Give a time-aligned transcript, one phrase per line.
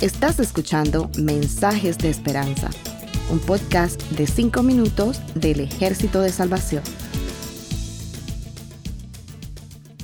[0.00, 2.70] Estás escuchando Mensajes de Esperanza,
[3.30, 6.82] un podcast de 5 minutos del Ejército de Salvación.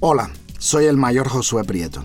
[0.00, 2.04] Hola, soy el mayor Josué Prieto.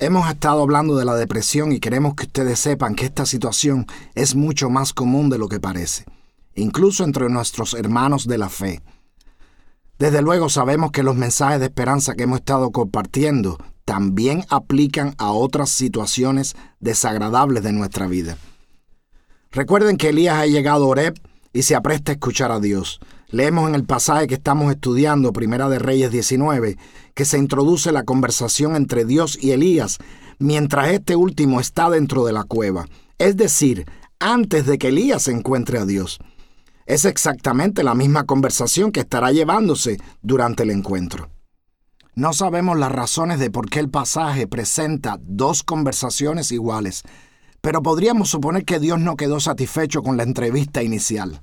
[0.00, 3.86] Hemos estado hablando de la depresión y queremos que ustedes sepan que esta situación
[4.16, 6.06] es mucho más común de lo que parece,
[6.56, 8.82] incluso entre nuestros hermanos de la fe.
[10.00, 13.58] Desde luego sabemos que los mensajes de esperanza que hemos estado compartiendo
[13.90, 18.38] también aplican a otras situaciones desagradables de nuestra vida.
[19.50, 21.18] Recuerden que Elías ha llegado a Oreb
[21.52, 23.00] y se apresta a escuchar a Dios.
[23.30, 26.78] Leemos en el pasaje que estamos estudiando, Primera de Reyes 19,
[27.14, 29.98] que se introduce la conversación entre Dios y Elías
[30.38, 32.86] mientras este último está dentro de la cueva,
[33.18, 33.86] es decir,
[34.20, 36.20] antes de que Elías encuentre a Dios.
[36.86, 41.28] Es exactamente la misma conversación que estará llevándose durante el encuentro.
[42.20, 47.02] No sabemos las razones de por qué el pasaje presenta dos conversaciones iguales,
[47.62, 51.40] pero podríamos suponer que Dios no quedó satisfecho con la entrevista inicial.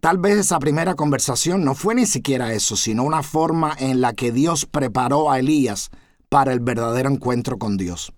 [0.00, 4.12] Tal vez esa primera conversación no fue ni siquiera eso, sino una forma en la
[4.12, 5.88] que Dios preparó a Elías
[6.28, 8.12] para el verdadero encuentro con Dios.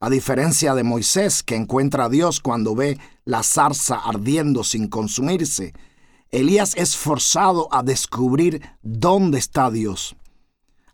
[0.00, 5.72] A diferencia de Moisés, que encuentra a Dios cuando ve la zarza ardiendo sin consumirse,
[6.30, 10.14] Elías es forzado a descubrir dónde está Dios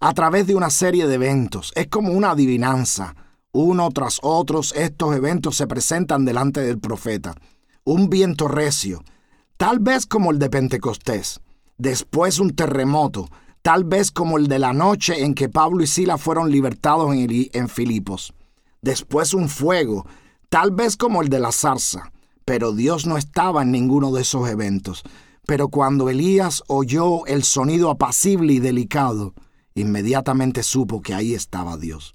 [0.02, 1.72] a través de una serie de eventos.
[1.76, 3.14] Es como una adivinanza.
[3.52, 7.36] Uno tras otros estos eventos se presentan delante del profeta.
[7.84, 9.04] Un viento recio,
[9.56, 11.40] tal vez como el de Pentecostés.
[11.78, 13.28] Después un terremoto,
[13.62, 17.48] tal vez como el de la noche en que Pablo y Sila fueron libertados en,
[17.52, 18.34] en Filipos.
[18.80, 20.04] Después un fuego,
[20.48, 22.10] tal vez como el de la zarza.
[22.44, 25.04] Pero Dios no estaba en ninguno de esos eventos.
[25.46, 29.32] Pero cuando Elías oyó el sonido apacible y delicado,
[29.74, 32.14] inmediatamente supo que ahí estaba Dios.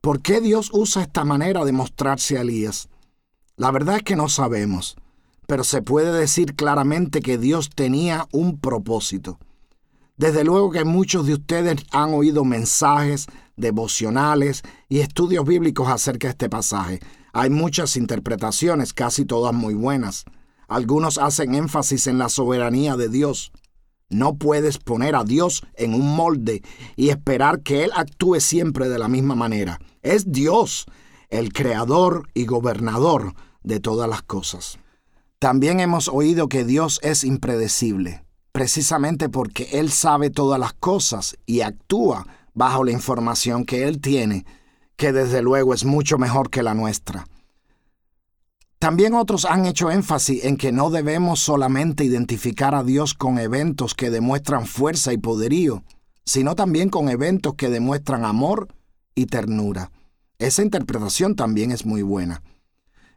[0.00, 2.88] ¿Por qué Dios usa esta manera de mostrarse a Elías?
[3.56, 4.96] La verdad es que no sabemos,
[5.46, 9.38] pero se puede decir claramente que Dios tenía un propósito.
[10.16, 13.26] Desde luego que muchos de ustedes han oído mensajes,
[13.56, 17.00] devocionales y estudios bíblicos acerca de este pasaje.
[17.32, 20.24] Hay muchas interpretaciones, casi todas muy buenas.
[20.68, 23.52] Algunos hacen énfasis en la soberanía de Dios.
[24.08, 26.62] No puedes poner a Dios en un molde
[26.94, 29.80] y esperar que Él actúe siempre de la misma manera.
[30.02, 30.86] Es Dios,
[31.28, 33.34] el creador y gobernador
[33.64, 34.78] de todas las cosas.
[35.40, 41.62] También hemos oído que Dios es impredecible, precisamente porque Él sabe todas las cosas y
[41.62, 44.46] actúa bajo la información que Él tiene,
[44.96, 47.26] que desde luego es mucho mejor que la nuestra.
[48.78, 53.94] También otros han hecho énfasis en que no debemos solamente identificar a Dios con eventos
[53.94, 55.82] que demuestran fuerza y poderío,
[56.24, 58.68] sino también con eventos que demuestran amor
[59.14, 59.90] y ternura.
[60.38, 62.42] Esa interpretación también es muy buena.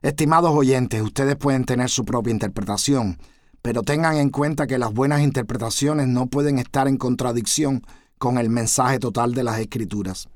[0.01, 3.17] Estimados oyentes, ustedes pueden tener su propia interpretación,
[3.61, 7.83] pero tengan en cuenta que las buenas interpretaciones no pueden estar en contradicción
[8.17, 10.29] con el mensaje total de las Escrituras.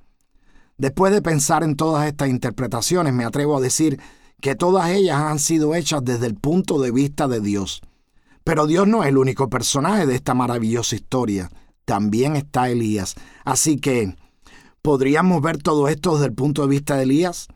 [0.77, 4.01] Después de pensar en todas estas interpretaciones, me atrevo a decir
[4.43, 7.79] que todas ellas han sido hechas desde el punto de vista de Dios.
[8.43, 11.49] Pero Dios no es el único personaje de esta maravillosa historia.
[11.85, 13.15] También está Elías.
[13.45, 14.17] Así que,
[14.81, 17.47] ¿podríamos ver todo esto desde el punto de vista de Elías?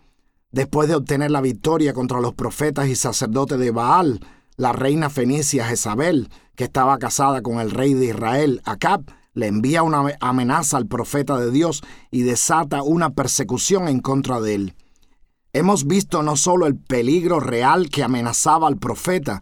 [0.54, 4.22] Después de obtener la victoria contra los profetas y sacerdotes de Baal,
[4.56, 9.04] la reina fenicia Jezabel, que estaba casada con el rey de Israel, Acab,
[9.34, 11.82] le envía una amenaza al profeta de Dios
[12.12, 14.74] y desata una persecución en contra de él.
[15.58, 19.42] Hemos visto no solo el peligro real que amenazaba al profeta,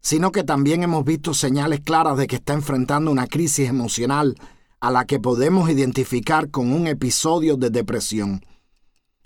[0.00, 4.36] sino que también hemos visto señales claras de que está enfrentando una crisis emocional
[4.78, 8.46] a la que podemos identificar con un episodio de depresión.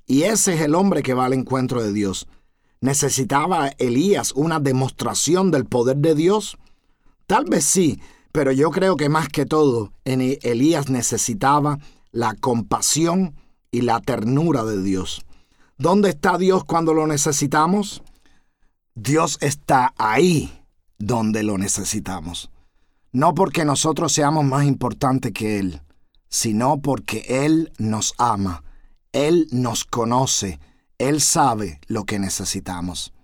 [0.07, 2.27] Y ese es el hombre que va al encuentro de Dios.
[2.81, 6.57] ¿Necesitaba Elías una demostración del poder de Dios?
[7.27, 8.01] Tal vez sí,
[8.33, 11.81] pero yo creo que más que todo, Elías necesitaba
[12.13, 13.35] la compasión
[13.71, 15.23] y la ternura de Dios.
[15.81, 18.03] ¿Dónde está Dios cuando lo necesitamos?
[18.95, 20.53] Dios está ahí
[20.99, 22.51] donde lo necesitamos.
[23.13, 25.81] No porque nosotros seamos más importantes que Él,
[26.29, 28.63] sino porque Él nos ama,
[29.13, 30.61] Él nos conoce,
[30.99, 33.15] Él sabe lo que necesitamos.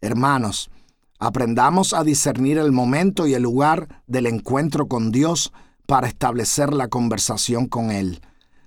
[0.00, 0.70] Hermanos,
[1.18, 5.52] aprendamos a discernir el momento y el lugar del encuentro con Dios
[5.84, 8.22] para establecer la conversación con Él.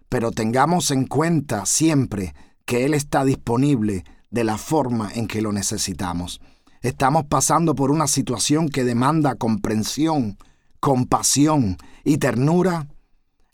[0.08, 2.36] Pero tengamos en cuenta siempre
[2.70, 6.40] que Él está disponible de la forma en que lo necesitamos.
[6.82, 10.38] Estamos pasando por una situación que demanda comprensión,
[10.80, 12.88] compasión y ternura.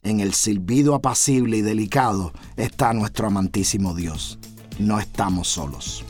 [0.04, 4.38] en el silbido apacible y delicado está nuestro amantísimo Dios.
[4.80, 6.04] No estamos solos.